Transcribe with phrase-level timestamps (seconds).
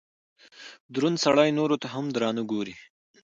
[0.93, 2.75] دروند سړئ نورو ته هم درانه ګوري